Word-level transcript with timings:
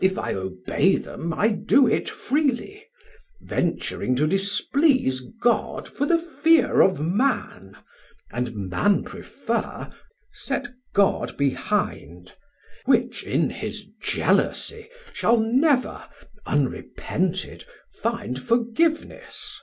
If 0.00 0.16
I 0.18 0.32
obey 0.32 0.96
them, 0.96 1.34
I 1.34 1.48
do 1.48 1.86
it 1.86 2.08
freely; 2.08 2.86
venturing 3.42 4.16
to 4.16 4.26
displease 4.26 5.20
God 5.42 5.86
for 5.86 6.06
the 6.06 6.18
fear 6.18 6.80
of 6.80 6.98
Man, 6.98 7.76
and 8.30 8.70
Man 8.70 9.04
prefer, 9.04 9.90
Set 10.32 10.68
God 10.94 11.36
behind: 11.36 12.32
which 12.86 13.22
in 13.22 13.50
his 13.50 13.84
jealousie 14.00 14.88
Shall 15.12 15.36
never, 15.36 16.08
unrepented, 16.46 17.66
find 18.00 18.40
forgiveness. 18.42 19.60